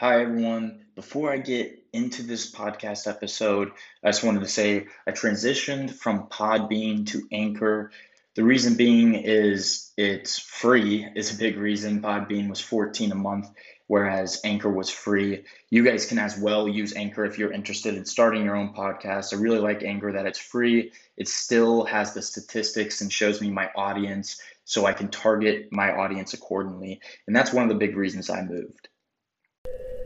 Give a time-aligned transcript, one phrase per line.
[0.00, 0.84] Hi, everyone.
[0.94, 3.72] Before I get into this podcast episode,
[4.04, 7.90] I just wanted to say I transitioned from Podbean to Anchor.
[8.36, 12.00] The reason being is it's free, is a big reason.
[12.00, 13.48] Podbean was 14 a month,
[13.88, 15.42] whereas Anchor was free.
[15.68, 19.34] You guys can as well use Anchor if you're interested in starting your own podcast.
[19.34, 20.92] I really like Anchor that it's free.
[21.16, 25.90] It still has the statistics and shows me my audience so I can target my
[25.90, 27.00] audience accordingly.
[27.26, 28.88] And that's one of the big reasons I moved.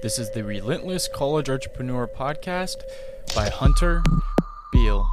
[0.03, 2.75] This is the Relentless College Entrepreneur Podcast
[3.37, 4.03] by Hunter
[4.73, 5.09] Beal.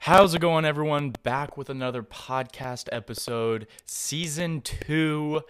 [0.00, 1.10] How's it going, everyone?
[1.10, 3.66] Back with another podcast episode.
[3.84, 5.42] Season two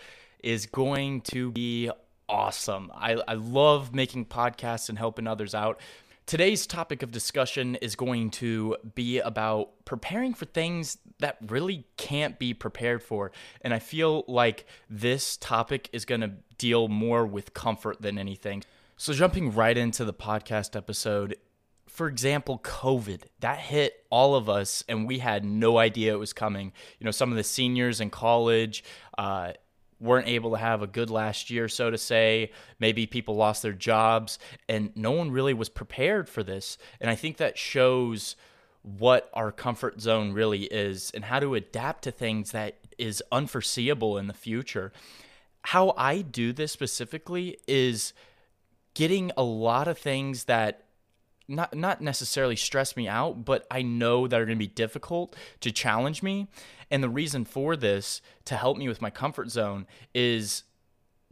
[0.43, 1.89] is going to be
[2.29, 2.91] awesome.
[2.93, 5.79] I, I love making podcasts and helping others out.
[6.27, 12.39] Today's topic of discussion is going to be about preparing for things that really can't
[12.39, 13.31] be prepared for.
[13.61, 18.65] And I feel like this topic is going to deal more with comfort than anything.
[18.97, 21.37] So, jumping right into the podcast episode,
[21.87, 26.33] for example, COVID, that hit all of us and we had no idea it was
[26.33, 26.73] coming.
[26.99, 28.83] You know, some of the seniors in college,
[29.19, 29.53] uh,
[30.01, 32.51] weren't able to have a good last year, so to say.
[32.79, 36.79] Maybe people lost their jobs, and no one really was prepared for this.
[37.01, 38.37] And I think that shows
[38.83, 44.19] what our comfort zone really is and how to adapt to things that is unforeseeable
[44.19, 44.93] in the future.
[45.63, 48.13] How I do this specifically is
[48.93, 50.85] getting a lot of things that
[51.49, 55.37] not not necessarily stress me out, but I know that are going to be difficult
[55.61, 56.49] to challenge me.
[56.95, 60.63] And the reason for this to help me with my comfort zone is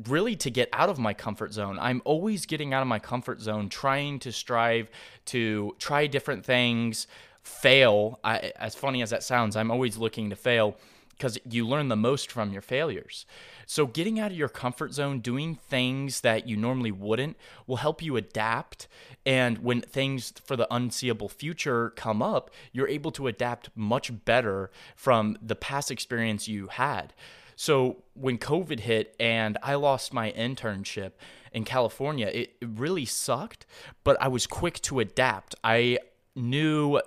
[0.08, 1.78] really to get out of my comfort zone.
[1.78, 4.90] I'm always getting out of my comfort zone, trying to strive
[5.26, 7.06] to try different things,
[7.44, 8.18] fail.
[8.24, 10.76] I, as funny as that sounds, I'm always looking to fail
[11.16, 13.26] because you learn the most from your failures.
[13.66, 18.02] So, getting out of your comfort zone, doing things that you normally wouldn't, will help
[18.02, 18.88] you adapt.
[19.24, 24.70] And when things for the unseeable future come up, you're able to adapt much better
[24.96, 27.14] from the past experience you had.
[27.56, 31.12] So, when COVID hit and I lost my internship
[31.52, 33.66] in California, it, really sucked,
[34.04, 35.54] but I was quick to adapt.
[35.62, 35.98] I
[36.34, 37.00] knew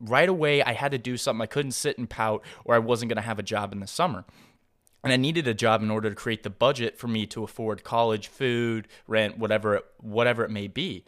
[0.00, 1.42] right away I had to do something.
[1.42, 3.86] I couldn't sit and pout or I wasn't going to have a job in the
[3.86, 4.24] summer.
[5.04, 7.84] And I needed a job in order to create the budget for me to afford
[7.84, 11.04] college, food, rent, whatever it, whatever it may be.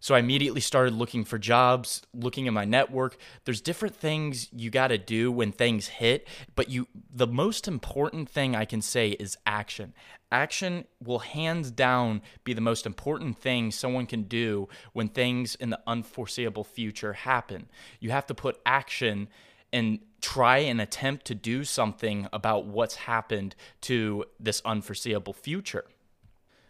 [0.00, 3.16] So I immediately started looking for jobs, looking at my network.
[3.44, 8.28] There's different things you got to do when things hit, but you the most important
[8.28, 9.94] thing I can say is action.
[10.30, 15.70] Action will hands down be the most important thing someone can do when things in
[15.70, 17.68] the unforeseeable future happen.
[17.98, 19.28] You have to put action
[19.72, 25.84] and try and attempt to do something about what's happened to this unforeseeable future.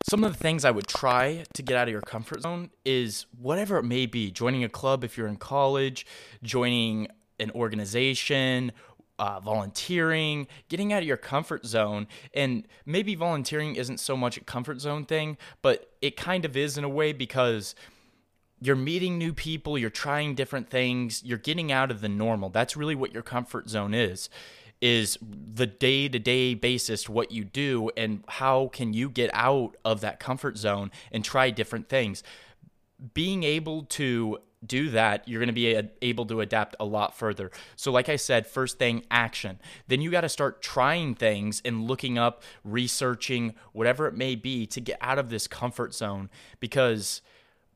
[0.09, 3.27] Some of the things I would try to get out of your comfort zone is
[3.37, 6.07] whatever it may be joining a club if you're in college,
[6.43, 7.09] joining
[7.41, 8.73] an organization,
[9.19, 12.07] uh, volunteering, getting out of your comfort zone.
[12.35, 16.79] And maybe volunteering isn't so much a comfort zone thing, but it kind of is
[16.79, 17.75] in a way because
[18.61, 22.49] you're meeting new people, you're trying different things, you're getting out of the normal.
[22.49, 24.29] That's really what your comfort zone is
[24.81, 29.77] is the day to day basis what you do and how can you get out
[29.85, 32.23] of that comfort zone and try different things.
[33.15, 37.51] Being able to do that, you're going to be able to adapt a lot further.
[37.77, 39.61] So, like I said, first thing, action.
[39.87, 44.67] Then you got to start trying things and looking up, researching, whatever it may be
[44.67, 46.31] to get out of this comfort zone
[46.61, 47.23] because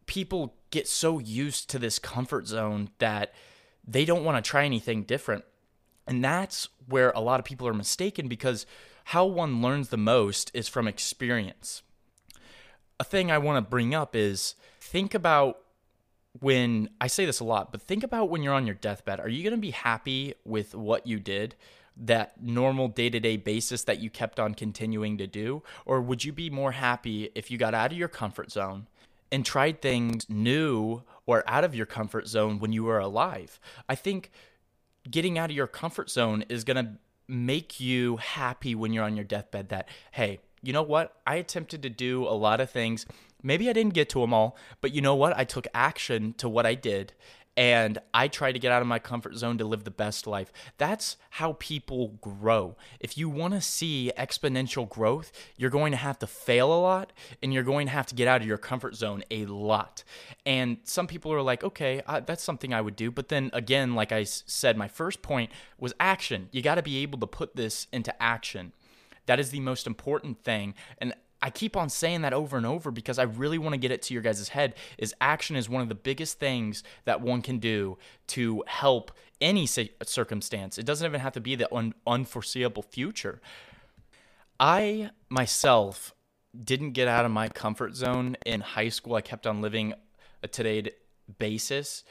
[0.07, 3.33] people get so used to this comfort zone that
[3.87, 5.45] they don't want to try anything different.
[6.07, 8.67] And that's where a lot of people are mistaken because
[9.07, 11.83] how one learns the most is from experience.
[12.99, 15.62] A thing I want to bring up is think about
[16.41, 19.21] when I say this a lot, but think about when you're on your deathbed.
[19.21, 21.55] Are you going to be happy with what you did?
[21.97, 25.63] That normal day to day basis that you kept on continuing to do?
[25.85, 28.89] Or would you be more happy if you got out of your comfort zone
[29.31, 33.61] and tried things new or out of your comfort zone when you were alive?
[33.89, 34.31] I think
[35.11, 36.93] getting out of your comfort zone is going to
[37.29, 41.17] make you happy when you're on your deathbed that, hey, you know what?
[41.27, 43.05] I attempted to do a lot of things.
[43.43, 45.37] Maybe I didn't get to them all, but you know what?
[45.37, 47.13] I took action to what I did
[47.57, 50.53] and I try to get out of my comfort zone to live the best life.
[50.79, 52.77] That's how people grow.
[52.99, 57.13] If you want to see exponential growth, you're going to have to fail a lot
[57.43, 60.03] and you're going to have to get out of your comfort zone a lot.
[60.47, 63.11] And some people are like, okay, uh, that's something I would do.
[63.11, 66.49] But then again, like I said, my first point was action.
[66.53, 68.73] You got to be able to put this into action.
[69.27, 70.75] That is the most important thing.
[70.99, 73.91] And I keep on saying that over and over because I really want to get
[73.91, 77.43] it to your guys' head is action is one of the biggest things that one
[77.43, 77.99] can do
[78.29, 79.11] to help
[79.41, 80.79] any circumstance.
[80.79, 83.41] It doesn't even have to be the un- unforeseeable future.
[84.61, 86.15] I myself
[86.65, 89.17] didn't get out of my comfort zone in high school.
[89.17, 89.95] I kept on living
[90.43, 90.93] a today
[91.39, 92.05] basis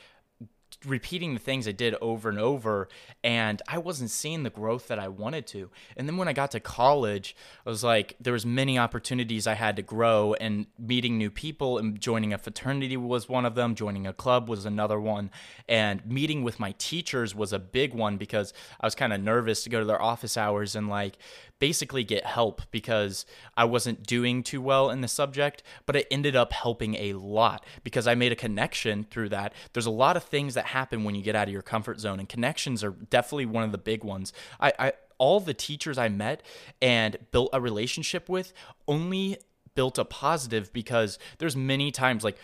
[0.86, 2.90] repeating the things I did over and over,
[3.24, 5.70] and I wasn't seeing the growth that I wanted to.
[5.96, 7.36] And then when I got to college,
[7.66, 11.78] I was like, there was many opportunities I had to grow, and meeting new people
[11.78, 13.76] and joining a fraternity was one of them.
[13.76, 15.32] Joining a club was another one,
[15.68, 19.64] and meeting with my teachers was a big one because I was kind of nervous
[19.64, 21.18] to go to their office hours and like
[21.62, 23.24] basically get help because
[23.56, 27.64] I wasn't doing too well in the subject, but it ended up helping a lot
[27.84, 29.54] because I made a connection through that.
[29.72, 32.20] There's a lot of things that happen when you get out of your comfort zone,
[32.20, 34.34] and connections are definitely one of the big ones.
[34.60, 36.42] I, I all the teachers I met
[36.82, 38.54] and built a relationship with
[38.88, 39.38] only
[39.76, 42.38] built a positive because there's many times like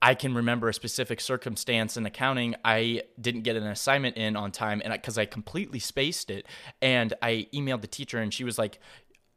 [0.00, 2.54] I can remember a specific circumstance in accounting.
[2.64, 6.46] I didn't get an assignment in on time, and because I, I, completely spaced it,
[6.80, 8.78] and I emailed the teacher, and she was like,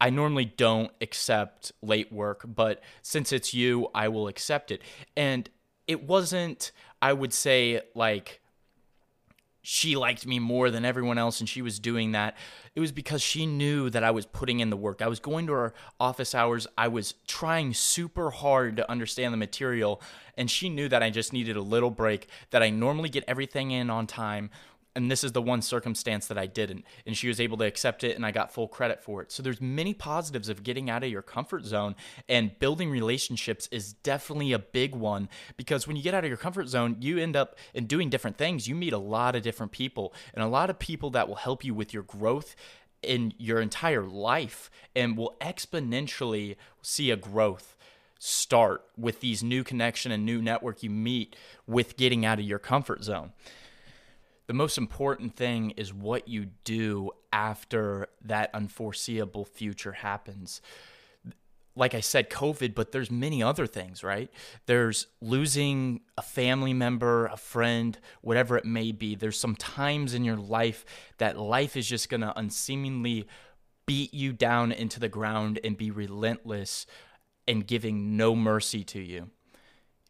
[0.00, 4.82] "I normally don't accept late work, but since it's you, I will accept it."
[5.16, 5.48] And
[5.88, 6.70] it wasn't,
[7.00, 8.41] I would say, like
[9.62, 12.36] she liked me more than everyone else and she was doing that.
[12.74, 15.00] It was because she knew that I was putting in the work.
[15.00, 16.66] I was going to her office hours.
[16.76, 20.02] I was trying super hard to understand the material
[20.36, 23.70] and she knew that I just needed a little break, that I normally get everything
[23.70, 24.50] in on time
[24.94, 28.04] and this is the one circumstance that I didn't and she was able to accept
[28.04, 29.32] it and I got full credit for it.
[29.32, 31.94] So there's many positives of getting out of your comfort zone
[32.28, 36.36] and building relationships is definitely a big one because when you get out of your
[36.36, 38.68] comfort zone, you end up in doing different things.
[38.68, 41.64] You meet a lot of different people and a lot of people that will help
[41.64, 42.54] you with your growth
[43.02, 47.76] in your entire life and will exponentially see a growth
[48.18, 51.34] start with these new connection and new network you meet
[51.66, 53.32] with getting out of your comfort zone
[54.46, 60.60] the most important thing is what you do after that unforeseeable future happens
[61.74, 64.30] like I said, COVID, but there's many other things, right?
[64.66, 69.14] There's losing a family member, a friend, whatever it may be.
[69.14, 70.84] There's some times in your life
[71.18, 73.26] that life is just going to unseemingly
[73.86, 76.86] beat you down into the ground and be relentless
[77.48, 79.30] and giving no mercy to you.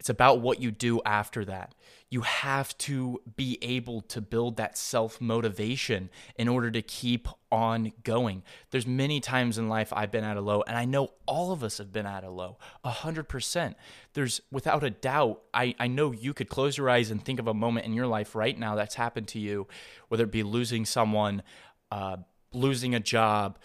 [0.00, 1.75] It's about what you do after that.
[2.12, 7.94] You have to be able to build that self motivation in order to keep on
[8.04, 8.42] going.
[8.70, 11.64] There's many times in life I've been at a low, and I know all of
[11.64, 13.78] us have been at a low, a hundred percent.
[14.12, 17.48] There's without a doubt, I, I know you could close your eyes and think of
[17.48, 19.66] a moment in your life right now that's happened to you,
[20.08, 21.42] whether it be losing someone,
[21.90, 22.18] uh,
[22.52, 23.58] losing a job,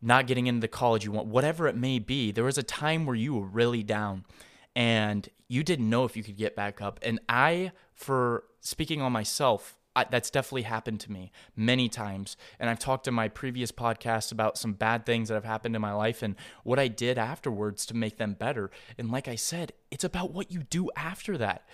[0.00, 2.32] not getting into the college you want, whatever it may be.
[2.32, 4.24] There was a time where you were really down
[4.74, 6.98] and you didn't know if you could get back up.
[7.02, 12.38] And I, for speaking on myself, I, that's definitely happened to me many times.
[12.58, 15.82] And I've talked in my previous podcast about some bad things that have happened in
[15.82, 18.70] my life and what I did afterwards to make them better.
[18.96, 21.68] And like I said, it's about what you do after that.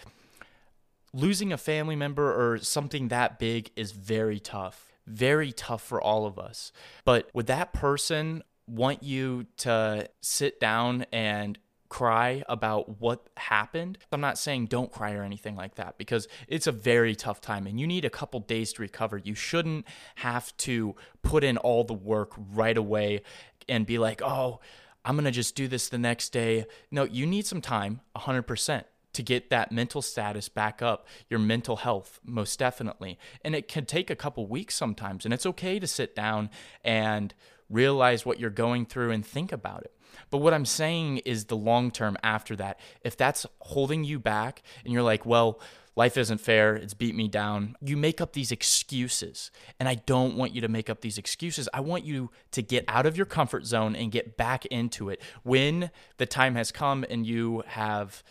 [1.14, 6.26] Losing a family member or something that big is very tough, very tough for all
[6.26, 6.72] of us.
[7.04, 13.98] But would that person want you to sit down and cry about what happened.
[14.12, 17.66] I'm not saying don't cry or anything like that because it's a very tough time
[17.66, 19.18] and you need a couple days to recover.
[19.18, 23.22] You shouldn't have to put in all the work right away
[23.68, 24.60] and be like, oh,
[25.04, 26.66] I'm going to just do this the next day.
[26.90, 28.84] No, you need some time, 100%.
[29.14, 33.18] To get that mental status back up, your mental health, most definitely.
[33.42, 35.24] And it can take a couple weeks sometimes.
[35.24, 36.50] And it's okay to sit down
[36.84, 37.34] and
[37.68, 39.97] realize what you're going through and think about it.
[40.30, 42.78] But what I'm saying is the long term after that.
[43.02, 45.60] If that's holding you back and you're like, well,
[45.98, 49.50] life isn't fair, it's beat me down, you make up these excuses.
[49.80, 51.68] And I don't want you to make up these excuses.
[51.74, 55.20] I want you to get out of your comfort zone and get back into it.
[55.42, 58.22] When the time has come and you have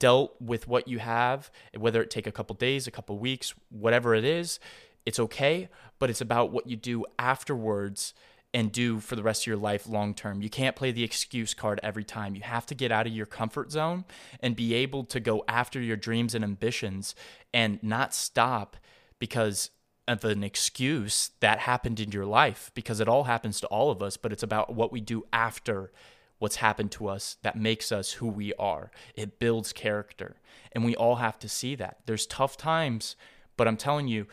[0.00, 4.16] dealt with what you have, whether it take a couple days, a couple weeks, whatever
[4.16, 4.58] it is,
[5.06, 5.68] it's okay,
[6.00, 8.14] but it's about what you do afterwards
[8.54, 10.42] and do for the rest of your life long term.
[10.42, 12.34] You can't play the excuse card every time.
[12.34, 14.04] You have to get out of your comfort zone
[14.40, 17.14] and be able to go after your dreams and ambitions
[17.54, 18.76] and not stop
[19.18, 19.70] because
[20.08, 24.02] of an excuse that happened in your life because it all happens to all of
[24.02, 25.92] us, but it's about what we do after
[26.38, 28.90] what's happened to us that makes us who we are.
[29.14, 30.36] It builds character.
[30.72, 31.98] And we all have to see that.
[32.06, 33.14] There's tough times,
[33.56, 34.26] but I'm telling you,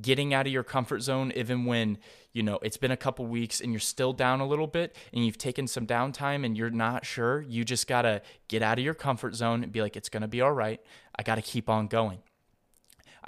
[0.00, 1.98] getting out of your comfort zone even when
[2.32, 5.24] you know it's been a couple weeks and you're still down a little bit and
[5.24, 8.84] you've taken some downtime and you're not sure you just got to get out of
[8.84, 10.80] your comfort zone and be like it's going to be all right
[11.16, 12.18] i got to keep on going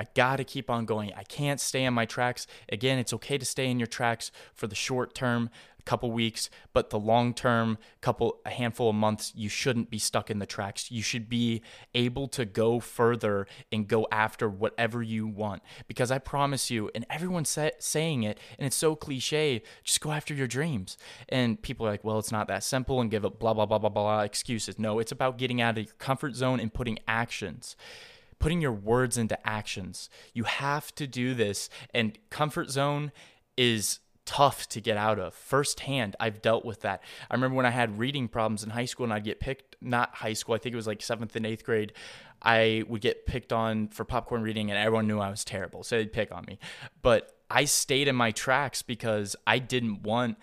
[0.01, 1.13] I got to keep on going.
[1.15, 2.47] I can't stay on my tracks.
[2.71, 6.91] Again, it's okay to stay in your tracks for the short term, couple weeks, but
[6.91, 10.91] the long term, couple a handful of months, you shouldn't be stuck in the tracks.
[10.91, 11.63] You should be
[11.95, 15.63] able to go further and go after whatever you want.
[15.87, 20.13] Because I promise you, and everyone's sa- saying it, and it's so cliche, just go
[20.13, 20.97] after your dreams.
[21.29, 23.79] And people are like, well, it's not that simple, and give up blah blah blah
[23.79, 24.79] blah blah excuses.
[24.79, 27.77] No, it's about getting out of your comfort zone and putting actions
[28.41, 30.11] putting your words into actions.
[30.33, 31.69] You have to do this.
[31.95, 33.13] And comfort zone
[33.57, 35.35] is tough to get out of.
[35.35, 37.03] Firsthand, I've dealt with that.
[37.29, 40.15] I remember when I had reading problems in high school and I'd get picked, not
[40.15, 41.95] high school, I think it was like seventh and eighth grade.
[42.41, 45.83] I would get picked on for popcorn reading and everyone knew I was terrible.
[45.83, 46.61] So they'd pick on me.
[47.03, 50.39] But I stayed in my tracks because I didn't want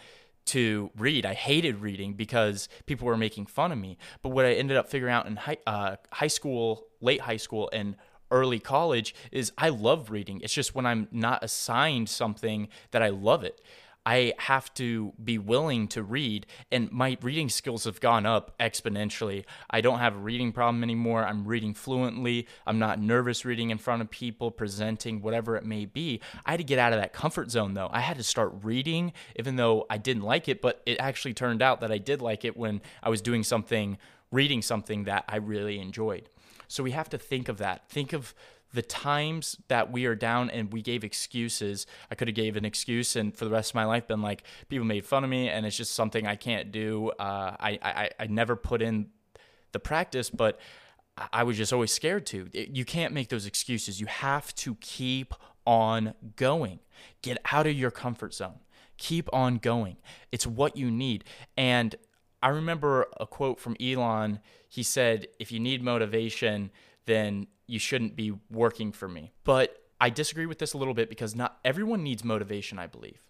[0.48, 1.25] to read.
[1.25, 3.98] I hated reading because people were making fun of me.
[4.22, 7.70] But what I ended up figuring out in high, uh, high school, late high school,
[7.72, 7.96] and
[8.32, 10.42] early college is I love reading.
[10.44, 13.62] It's just when I'm not assigned something that I love it.
[14.08, 19.44] I have to be willing to read, and my reading skills have gone up exponentially.
[19.70, 21.26] I don't have a reading problem anymore.
[21.26, 22.48] I'm reading fluently.
[22.66, 26.22] I'm not nervous reading in front of people, presenting, whatever it may be.
[26.46, 27.90] I had to get out of that comfort zone, though.
[27.92, 31.62] I had to start reading, even though I didn't like it, but it actually turned
[31.62, 33.98] out that I did like it when I was doing something,
[34.32, 36.30] reading something that I really enjoyed.
[36.68, 37.90] So we have to think of that.
[37.90, 38.34] Think of
[38.74, 41.88] the times that we are down and we gave excuses.
[42.12, 44.44] I could have gave an excuse and for the rest of my life been like
[44.68, 47.10] people made fun of me and it's just something i can't do.
[47.12, 49.08] Uh, I, I i never put in
[49.72, 50.60] the practice but
[51.34, 52.50] i was just always scared to.
[52.54, 54.00] You can't make those excuses.
[54.02, 55.34] You have to keep
[55.66, 56.80] on going.
[57.22, 58.60] Get out of your comfort zone.
[58.98, 59.98] Keep on going.
[60.32, 61.24] It's what you need.
[61.56, 61.96] And
[62.48, 64.39] I remember a quote from Elon.
[64.70, 66.72] He said, If you need motivation,
[67.06, 69.34] then you shouldn't be working for me.
[69.44, 73.27] But I disagree with this a little bit because not everyone needs motivation, I believe.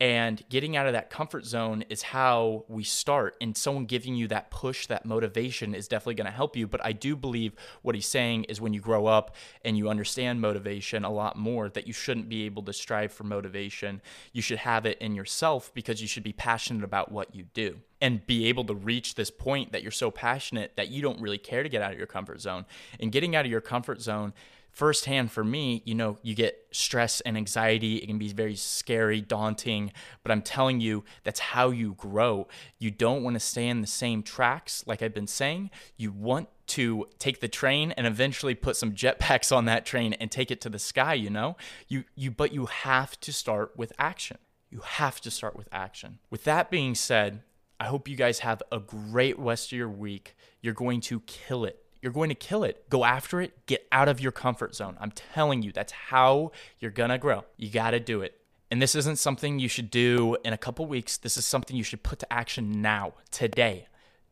[0.00, 3.36] And getting out of that comfort zone is how we start.
[3.40, 6.68] And someone giving you that push, that motivation is definitely going to help you.
[6.68, 10.40] But I do believe what he's saying is when you grow up and you understand
[10.40, 14.00] motivation a lot more, that you shouldn't be able to strive for motivation.
[14.32, 17.80] You should have it in yourself because you should be passionate about what you do
[18.00, 21.38] and be able to reach this point that you're so passionate that you don't really
[21.38, 22.64] care to get out of your comfort zone.
[23.00, 24.32] And getting out of your comfort zone
[24.70, 27.96] firsthand for me, you know, you get stress and anxiety.
[27.96, 32.46] It can be very scary, daunting, but I'm telling you, that's how you grow.
[32.78, 35.70] You don't want to stay in the same tracks, like I've been saying.
[35.96, 40.30] You want to take the train and eventually put some jetpacks on that train and
[40.30, 41.56] take it to the sky, you know?
[41.88, 44.38] You you but you have to start with action.
[44.70, 46.18] You have to start with action.
[46.30, 47.42] With that being said,
[47.80, 50.36] I hope you guys have a great rest of your week.
[50.60, 52.88] You're going to kill it you're going to kill it.
[52.88, 53.66] Go after it.
[53.66, 54.96] Get out of your comfort zone.
[55.00, 57.44] I'm telling you, that's how you're going to grow.
[57.56, 58.34] You got to do it.
[58.70, 61.16] And this isn't something you should do in a couple weeks.
[61.16, 63.88] This is something you should put to action now, today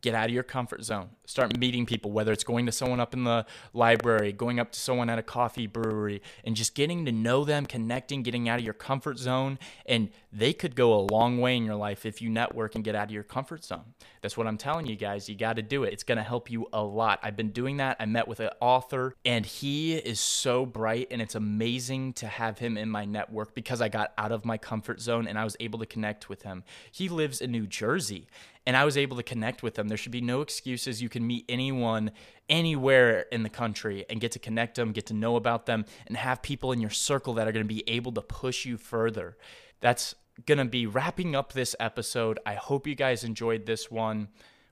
[0.06, 1.08] get out of your comfort zone.
[1.24, 4.78] Start meeting people whether it's going to someone up in the library going up to
[4.78, 8.64] someone at a coffee brewery and just getting to know them connecting getting out of
[8.64, 12.30] your comfort zone and they could go a long way in your life if you
[12.30, 13.94] network and get out of your comfort zone.
[14.22, 15.28] That's what i'm telling you guys.
[15.28, 15.92] You got to do it.
[15.92, 17.18] It's going to help you a lot.
[17.24, 17.96] I've been doing that.
[17.98, 22.60] I met with an author and he is so bright and it's amazing to have
[22.60, 25.56] him in my network because i got out of my comfort zone and i was
[25.58, 26.62] able to connect with him.
[26.92, 28.28] He lives in new jersey
[28.66, 29.88] and I was able to connect with them.
[29.88, 31.00] There should be no excuses.
[31.00, 32.10] You can meet anyone
[32.48, 36.16] anywhere in the country and get to connect them, get to know about them, and
[36.16, 39.36] have people in your circle that are going to be able to push you further.
[39.80, 42.38] That's going to be wrapping up this episode.
[42.44, 44.28] I hope you guys enjoyed this one.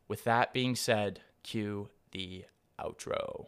[0.09, 2.45] With that being said, cue the
[2.79, 3.47] outro.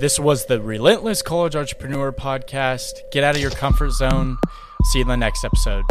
[0.00, 3.02] This was the Relentless College Entrepreneur Podcast.
[3.12, 4.38] Get out of your comfort zone.
[4.84, 5.84] See you in the next episode.